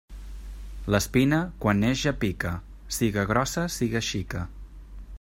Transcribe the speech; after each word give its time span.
L'espina, 0.93 1.41
quan 1.65 1.83
naix 1.85 2.01
ja 2.05 2.15
pica, 2.25 2.55
siga 2.99 3.27
grossa 3.33 3.71
siga 3.79 4.07
xica. 4.13 4.47